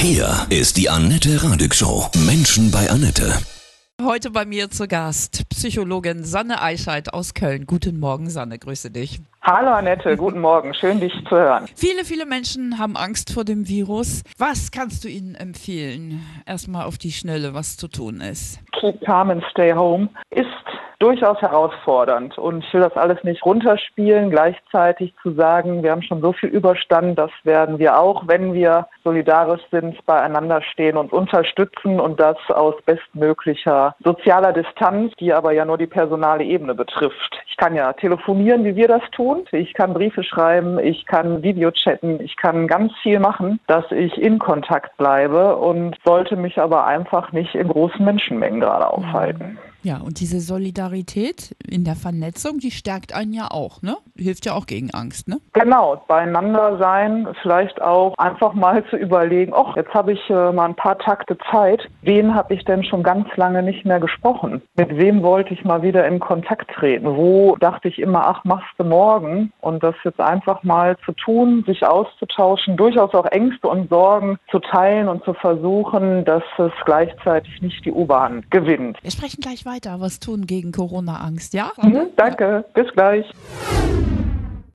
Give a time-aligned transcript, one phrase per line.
[0.00, 2.06] Hier ist die Annette Radig Show.
[2.24, 3.32] Menschen bei Annette.
[4.00, 7.66] Heute bei mir zu Gast Psychologin Sanne Eichheit aus Köln.
[7.66, 9.18] Guten Morgen, Sanne, grüße dich.
[9.42, 11.66] Hallo Annette, guten Morgen, schön dich zu hören.
[11.74, 14.22] Viele, viele Menschen haben Angst vor dem Virus.
[14.38, 16.24] Was kannst du ihnen empfehlen?
[16.46, 18.60] Erstmal auf die Schnelle, was zu tun ist.
[18.80, 20.46] Keep calm and stay home ist
[20.98, 22.38] durchaus herausfordernd.
[22.38, 26.48] Und ich will das alles nicht runterspielen, gleichzeitig zu sagen, wir haben schon so viel
[26.48, 32.36] Überstand, das werden wir auch, wenn wir solidarisch sind, beieinander stehen und unterstützen und das
[32.48, 37.38] aus bestmöglicher sozialer Distanz, die aber ja nur die personale Ebene betrifft.
[37.48, 39.44] Ich kann ja telefonieren, wie wir das tun.
[39.52, 44.16] Ich kann Briefe schreiben, ich kann Video chatten, ich kann ganz viel machen, dass ich
[44.20, 49.58] in Kontakt bleibe und sollte mich aber einfach nicht in großen Menschenmengen gerade aufhalten.
[49.82, 53.96] Ja, und diese Solidarität in der Vernetzung, die stärkt einen ja auch, ne?
[54.16, 55.38] Hilft ja auch gegen Angst, ne?
[55.52, 60.66] Genau, beieinander sein, vielleicht auch einfach mal zu überlegen, ach, jetzt habe ich äh, mal
[60.66, 61.88] ein paar Takte Zeit.
[62.02, 64.62] Wen habe ich denn schon ganz lange nicht mehr gesprochen?
[64.76, 67.16] Mit wem wollte ich mal wieder in Kontakt treten?
[67.16, 69.52] Wo dachte ich immer, ach, machst du morgen?
[69.60, 74.58] Und das jetzt einfach mal zu tun, sich auszutauschen, durchaus auch Ängste und Sorgen zu
[74.58, 78.98] teilen und zu versuchen, dass es gleichzeitig nicht die U-Bahn gewinnt.
[79.02, 81.70] Wir sprechen gleich weiter was tun gegen Corona-Angst, ja?
[81.80, 83.26] Mhm, danke, bis gleich.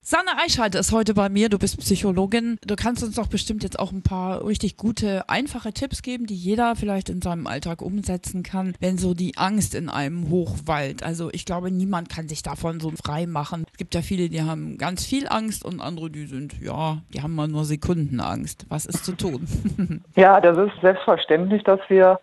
[0.06, 1.48] Sanne Eichhalte ist heute bei mir.
[1.48, 2.58] Du bist Psychologin.
[2.66, 6.34] Du kannst uns doch bestimmt jetzt auch ein paar richtig gute, einfache Tipps geben, die
[6.34, 11.02] jeder vielleicht in seinem Alltag umsetzen kann, wenn so die Angst in einem hochwallt.
[11.02, 13.64] Also ich glaube, niemand kann sich davon so frei machen.
[13.72, 17.22] Es gibt ja viele, die haben ganz viel Angst und andere, die sind, ja, die
[17.22, 18.66] haben mal nur Sekundenangst.
[18.68, 19.48] Was ist zu tun?
[20.16, 22.20] ja, das ist selbstverständlich, dass wir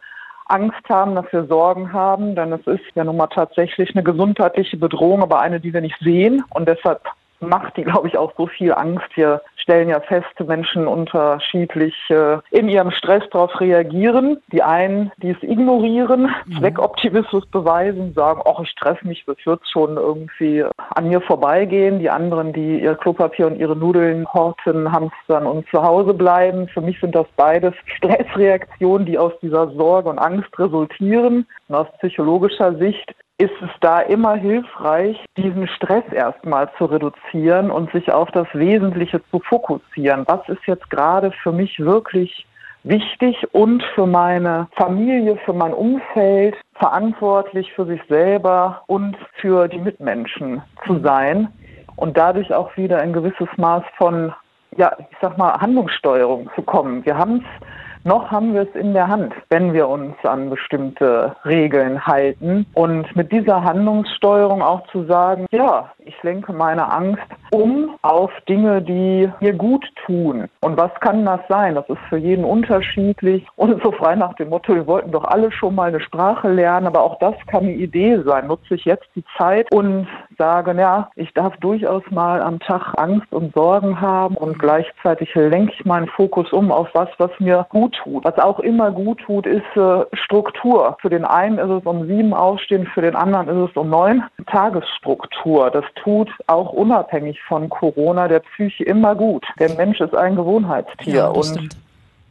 [0.51, 4.77] Angst haben, dass wir Sorgen haben, denn es ist ja nun mal tatsächlich eine gesundheitliche
[4.77, 6.43] Bedrohung, aber eine, die wir nicht sehen.
[6.49, 7.01] Und deshalb
[7.41, 9.05] macht die, glaube ich, auch so viel Angst.
[9.15, 14.41] Wir stellen ja fest, Menschen unterschiedlich äh, in ihrem Stress darauf reagieren.
[14.51, 16.59] Die einen, die es ignorieren, mhm.
[16.59, 21.99] Zweckoptimismus beweisen, sagen, ach, ich treffe mich, das wird schon irgendwie an mir vorbeigehen.
[21.99, 26.67] Die anderen, die ihr Klopapier und ihre Nudeln horten, hamstern und zu Hause bleiben.
[26.67, 31.45] Für mich sind das beides Stressreaktionen, die aus dieser Sorge und Angst resultieren.
[31.67, 37.91] Und aus psychologischer Sicht ist es da immer hilfreich, diesen Stress erstmal zu reduzieren und
[37.91, 40.25] sich auf das Wesentliche zu fokussieren.
[40.27, 42.45] Was ist jetzt gerade für mich wirklich
[42.83, 49.79] wichtig und für meine Familie, für mein Umfeld verantwortlich für sich selber und für die
[49.79, 51.47] Mitmenschen zu sein
[51.95, 54.33] und dadurch auch wieder ein gewisses Maß von,
[54.77, 57.03] ja, ich sag mal, Handlungssteuerung zu kommen.
[57.05, 57.67] Wir haben es
[58.03, 62.65] noch haben wir es in der Hand, wenn wir uns an bestimmte Regeln halten.
[62.73, 68.81] Und mit dieser Handlungssteuerung auch zu sagen, ja, ich lenke meine Angst um auf Dinge,
[68.81, 70.47] die mir gut tun.
[70.61, 71.75] Und was kann das sein?
[71.75, 73.45] Das ist für jeden unterschiedlich.
[73.55, 76.87] Und so frei nach dem Motto, wir wollten doch alle schon mal eine Sprache lernen,
[76.87, 78.47] aber auch das kann eine Idee sein.
[78.47, 80.07] Nutze ich jetzt die Zeit und
[80.37, 85.73] sage, ja, ich darf durchaus mal am Tag Angst und Sorgen haben und gleichzeitig lenke
[85.73, 88.23] ich meinen Fokus um auf was, was mir gut tut.
[88.23, 90.97] Was auch immer gut tut, ist äh, Struktur.
[91.01, 94.23] Für den einen ist es um sieben aufstehen, für den anderen ist es um neun.
[94.47, 95.69] Tagesstruktur.
[95.71, 99.45] Das tut auch unabhängig von Corona der Psyche immer gut.
[99.59, 101.77] Der Mensch ist ein Gewohnheitstier Ja, und stimmt.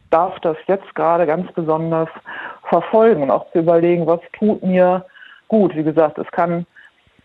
[0.09, 2.09] darf das jetzt gerade ganz besonders
[2.69, 5.05] verfolgen und auch zu überlegen, was tut mir
[5.47, 5.75] gut.
[5.75, 6.65] Wie gesagt, es kann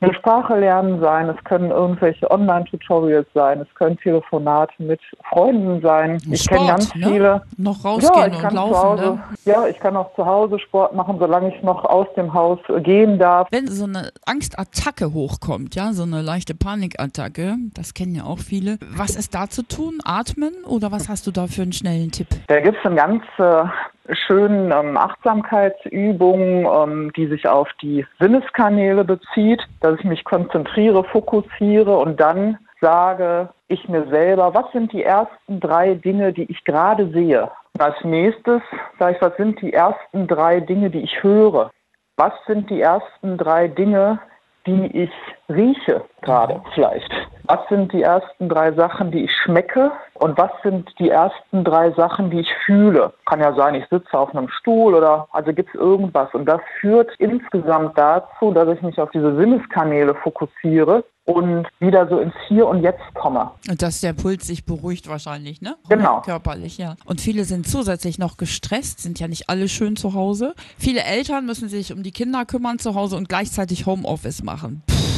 [0.01, 6.19] eine Sprache lernen sein, es können irgendwelche Online-Tutorials sein, es können Telefonate mit Freunden sein.
[6.31, 7.07] Ich kenne Sport, ganz ne?
[7.07, 7.43] viele.
[7.57, 9.23] Noch Ja, rausgehen ich und laufen, Hause, ne?
[9.45, 13.19] ja, ich kann auch zu Hause Sport machen, solange ich noch aus dem Haus gehen
[13.19, 13.49] darf.
[13.51, 18.78] Wenn so eine Angstattacke hochkommt, ja, so eine leichte Panikattacke, das kennen ja auch viele.
[18.97, 19.99] Was ist da zu tun?
[20.05, 22.28] Atmen oder was hast du da für einen schnellen Tipp?
[22.49, 23.65] Da gibt es eine ganz äh,
[24.12, 31.97] schönen ähm, Achtsamkeitsübung, ähm, die sich auf die Sinneskanäle bezieht, dass ich mich konzentriere, fokussiere
[31.97, 37.09] und dann sage ich mir selber, was sind die ersten drei Dinge, die ich gerade
[37.11, 37.50] sehe?
[37.75, 38.62] Und als nächstes
[38.99, 41.71] sage ich, was sind die ersten drei Dinge, die ich höre?
[42.16, 44.19] Was sind die ersten drei Dinge,
[44.66, 45.10] die ich
[45.48, 47.13] rieche gerade vielleicht?
[47.48, 49.93] Was sind die ersten drei Sachen, die ich schmecke?
[50.15, 53.13] Und was sind die ersten drei Sachen, die ich fühle?
[53.27, 56.33] Kann ja sein, ich sitze auf einem Stuhl oder also gibt es irgendwas.
[56.34, 62.19] Und das führt insgesamt dazu, dass ich mich auf diese Sinneskanäle fokussiere und wieder so
[62.19, 63.51] ins Hier und Jetzt komme.
[63.69, 65.77] Und dass der Puls sich beruhigt wahrscheinlich, ne?
[65.89, 66.22] Genau.
[66.22, 66.97] Körperlich, ja.
[67.04, 70.54] Und viele sind zusätzlich noch gestresst, sind ja nicht alle schön zu Hause.
[70.78, 74.83] Viele Eltern müssen sich um die Kinder kümmern zu Hause und gleichzeitig Homeoffice machen.
[74.89, 75.16] Pff,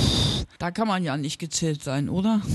[0.58, 2.40] da kann man ja nicht gechillt sein, oder?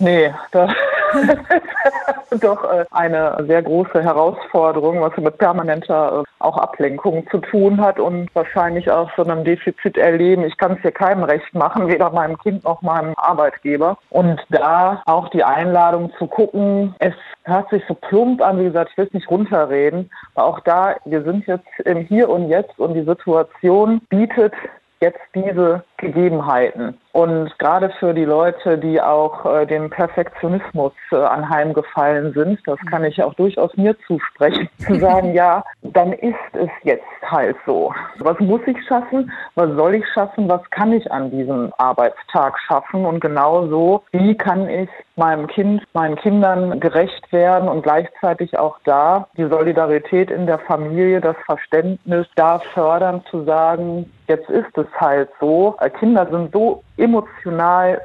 [0.00, 0.74] Nee, da
[2.40, 8.00] doch äh, eine sehr große Herausforderung, was mit permanenter äh, auch Ablenkung zu tun hat
[8.00, 10.44] und wahrscheinlich auch so einem Defizit erleben.
[10.44, 13.96] Ich kann es hier keinem recht machen, weder meinem Kind noch meinem Arbeitgeber.
[14.10, 17.14] Und da auch die Einladung zu gucken, es
[17.44, 20.96] hört sich so plump an, wie gesagt, ich will es nicht runterreden, aber auch da,
[21.04, 24.54] wir sind jetzt im Hier und Jetzt und die Situation bietet
[25.00, 26.98] jetzt diese Gegebenheiten.
[27.14, 33.04] Und gerade für die Leute, die auch äh, dem Perfektionismus äh, anheimgefallen sind, das kann
[33.04, 37.94] ich auch durchaus mir zusprechen, zu sagen, ja, dann ist es jetzt halt so.
[38.18, 39.30] Was muss ich schaffen?
[39.54, 40.48] Was soll ich schaffen?
[40.48, 43.06] Was kann ich an diesem Arbeitstag schaffen?
[43.06, 49.28] Und genauso, wie kann ich meinem Kind, meinen Kindern gerecht werden und gleichzeitig auch da
[49.36, 55.28] die Solidarität in der Familie, das Verständnis da fördern, zu sagen, jetzt ist es halt
[55.40, 55.76] so.
[55.80, 58.00] Äh, Kinder sind so emotional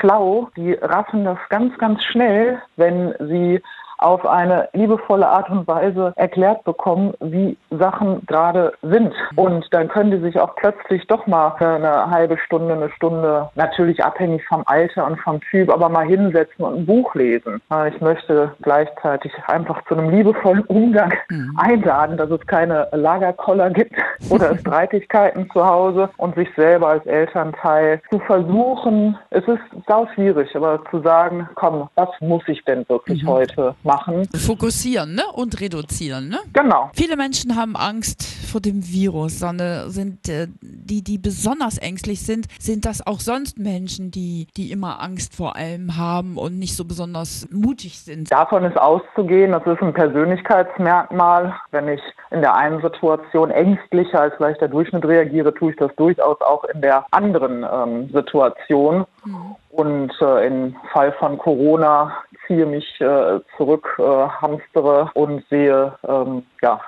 [0.00, 3.62] schlau, die raffen das ganz, ganz schnell, wenn sie
[3.98, 9.12] auf eine liebevolle Art und Weise erklärt bekommen, wie Sachen gerade sind.
[9.36, 13.48] Und dann können die sich auch plötzlich doch mal für eine halbe Stunde, eine Stunde,
[13.54, 17.60] natürlich abhängig vom Alter und vom Typ, aber mal hinsetzen und ein Buch lesen.
[17.92, 21.56] Ich möchte gleichzeitig einfach zu einem liebevollen Umgang mhm.
[21.58, 23.94] einladen, dass es keine Lagerkoller gibt
[24.30, 30.54] oder Streitigkeiten zu Hause und sich selber als Elternteil zu versuchen, es ist sau schwierig,
[30.56, 33.28] aber zu sagen, komm, was muss ich denn wirklich mhm.
[33.28, 34.28] heute machen.
[34.34, 35.22] Fokussieren ne?
[35.32, 36.28] und reduzieren.
[36.28, 36.38] Ne?
[36.52, 36.90] Genau.
[36.94, 42.46] Viele Menschen haben Angst vor dem Virus, sondern sind äh, die, die besonders ängstlich sind,
[42.58, 46.84] sind das auch sonst Menschen, die, die immer Angst vor allem haben und nicht so
[46.84, 48.30] besonders mutig sind.
[48.30, 51.54] Davon ist auszugehen, das ist ein Persönlichkeitsmerkmal.
[51.70, 52.00] Wenn ich
[52.30, 56.64] in der einen Situation ängstlicher als vielleicht der Durchschnitt reagiere, tue ich das durchaus auch
[56.64, 59.04] in der anderen ähm, Situation.
[59.24, 59.56] Mhm.
[59.70, 62.12] Und äh, im Fall von Corona
[62.46, 66.80] ziehe mich äh, zurück, äh, hamstere und sehe ähm, ja,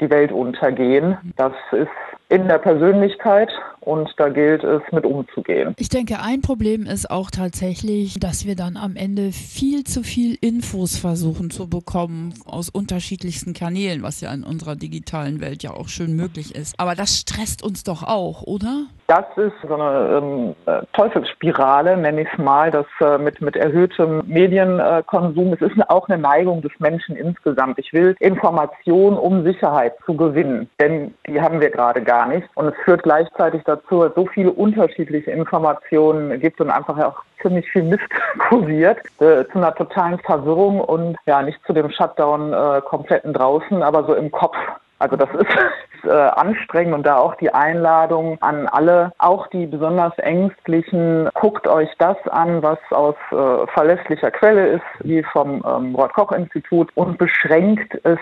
[0.00, 1.16] die Welt untergehen.
[1.36, 1.88] Das ist
[2.32, 3.50] in der Persönlichkeit
[3.80, 5.74] und da gilt es mit umzugehen.
[5.78, 10.38] Ich denke, ein Problem ist auch tatsächlich, dass wir dann am Ende viel zu viel
[10.40, 15.88] Infos versuchen zu bekommen aus unterschiedlichsten Kanälen, was ja in unserer digitalen Welt ja auch
[15.88, 16.74] schön möglich ist.
[16.78, 18.86] Aber das stresst uns doch auch, oder?
[19.08, 23.56] Das ist so eine ähm, äh, Teufelsspirale, nenne ich es mal, das äh, mit, mit
[23.56, 25.52] erhöhtem Medienkonsum.
[25.52, 27.78] Es ist auch eine Neigung des Menschen insgesamt.
[27.78, 32.48] Ich will Informationen, um Sicherheit zu gewinnen, denn die haben wir gerade gar nicht.
[32.54, 37.70] Und es führt gleichzeitig dazu, dass so viele unterschiedliche Informationen gibt und einfach auch ziemlich
[37.70, 38.08] viel Mist
[38.48, 43.82] kursiert, äh, zu einer totalen Verwirrung und ja, nicht zu dem Shutdown äh, kompletten draußen,
[43.82, 44.56] aber so im Kopf.
[44.98, 50.16] Also das ist äh, anstrengend und da auch die Einladung an alle, auch die besonders
[50.18, 56.90] Ängstlichen, guckt euch das an, was aus äh, verlässlicher Quelle ist, wie vom ähm, Robert-Koch-Institut
[56.94, 58.18] und beschränkt es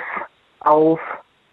[0.61, 1.01] auf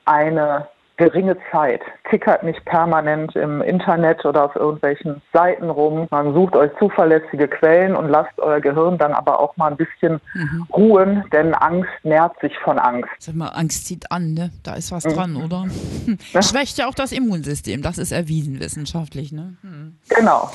[0.05, 0.67] eine
[0.97, 1.81] geringe Zeit.
[2.09, 6.07] Tickert nicht permanent im Internet oder auf irgendwelchen Seiten rum.
[6.09, 10.19] Man sucht euch zuverlässige Quellen und lasst euer Gehirn dann aber auch mal ein bisschen
[10.33, 10.67] mhm.
[10.73, 13.09] ruhen, denn Angst nährt sich von Angst.
[13.19, 14.51] Sag mal, Angst zieht an, ne?
[14.63, 15.13] Da ist was mhm.
[15.13, 15.65] dran, oder?
[16.41, 19.55] Schwächt ja auch das Immunsystem, das ist erwiesen wissenschaftlich, ne?
[19.61, 19.97] Mhm.
[20.09, 20.49] Genau.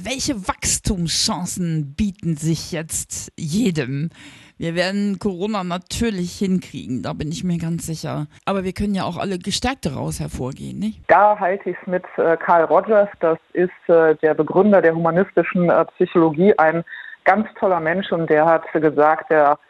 [0.00, 4.10] Welche Wachstumschancen bieten sich jetzt jedem?
[4.58, 8.26] Wir werden Corona natürlich hinkriegen, da bin ich mir ganz sicher.
[8.44, 11.00] Aber wir können ja auch alle gestärkt daraus hervorgehen, nicht?
[11.06, 15.70] Da halte ich es mit äh, Carl Rogers, das ist äh, der Begründer der humanistischen
[15.70, 16.82] äh, Psychologie, ein
[17.24, 19.60] ganz toller Mensch und der hat gesagt, der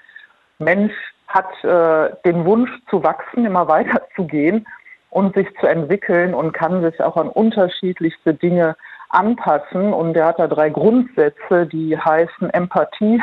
[0.59, 0.95] Mensch
[1.26, 4.66] hat äh, den Wunsch zu wachsen, immer weiter zu gehen
[5.11, 8.75] und sich zu entwickeln und kann sich auch an unterschiedlichste Dinge
[9.11, 9.92] anpassen.
[9.92, 13.23] Und er hat da drei Grundsätze, die heißen Empathie,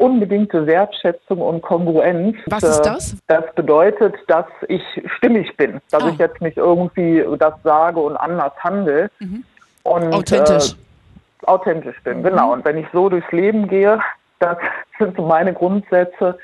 [0.00, 2.36] unbedingte Wertschätzung und Kongruenz.
[2.46, 3.16] Was ist das?
[3.26, 4.82] Das bedeutet, dass ich
[5.16, 6.08] stimmig bin, dass ah.
[6.08, 9.10] ich jetzt nicht irgendwie das sage und anders handle.
[9.18, 9.44] Mhm.
[9.82, 10.72] Und, authentisch.
[10.72, 12.22] Äh, authentisch bin, mhm.
[12.22, 12.52] genau.
[12.52, 14.00] Und wenn ich so durchs Leben gehe,
[14.38, 14.56] das
[14.98, 16.38] sind so meine Grundsätze,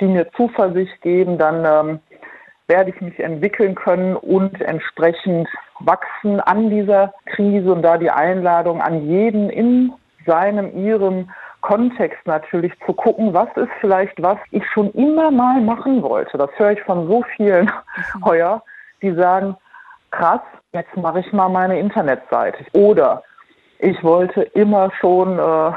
[0.00, 2.00] die mir Zuversicht geben, dann ähm,
[2.66, 5.48] werde ich mich entwickeln können und entsprechend
[5.80, 9.92] wachsen an dieser Krise und da die Einladung an jeden in
[10.26, 16.02] seinem, ihrem Kontext natürlich zu gucken, was ist vielleicht, was ich schon immer mal machen
[16.02, 16.38] wollte.
[16.38, 18.24] Das höre ich von so vielen mhm.
[18.24, 18.62] heuer,
[19.02, 19.56] die sagen,
[20.10, 20.40] krass,
[20.72, 22.64] jetzt mache ich mal meine Internetseite.
[22.72, 23.22] Oder
[23.78, 25.72] ich wollte immer schon äh,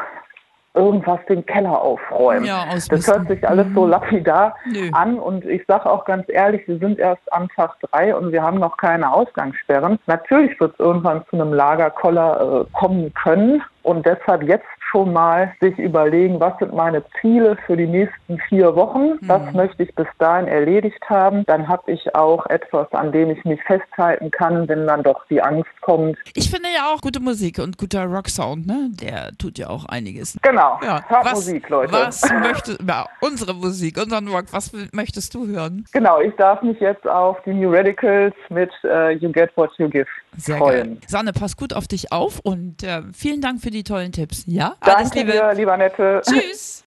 [0.73, 2.45] irgendwas den Keller aufräumen.
[2.45, 3.89] Ja, das hört sich alles so mhm.
[3.89, 4.89] lapidar Nö.
[4.93, 8.41] an und ich sage auch ganz ehrlich, wir sind erst am Tag drei und wir
[8.41, 9.99] haben noch keine Ausgangssperren.
[10.07, 15.53] Natürlich wird es irgendwann zu einem Lagerkoller äh, kommen können und deshalb jetzt schon mal
[15.61, 19.57] sich überlegen, was sind meine Ziele für die nächsten vier Wochen, was Mhm.
[19.57, 21.45] möchte ich bis dahin erledigt haben.
[21.45, 25.41] Dann habe ich auch etwas, an dem ich mich festhalten kann, wenn dann doch die
[25.41, 26.17] Angst kommt.
[26.35, 28.89] Ich finde ja auch gute Musik und guter Rocksound, ne?
[29.01, 30.37] Der tut ja auch einiges.
[30.41, 31.93] Genau, Ja, hört was, Musik, Leute.
[31.93, 35.85] Was möchtest ja, unsere Musik, unseren Rock, was möchtest du hören?
[35.93, 39.89] Genau, ich darf mich jetzt auf die New Radicals mit äh, You Get What You
[39.89, 40.05] Give
[40.37, 40.99] Sehr freuen.
[40.99, 41.07] geil.
[41.07, 44.43] Sanne, pass gut auf dich auf und äh, vielen Dank für die tollen Tipps.
[44.47, 44.75] Ja?
[44.79, 45.31] Alles Danke Liebe.
[45.33, 46.21] dir, lieber Nette.
[46.25, 46.85] Tschüss.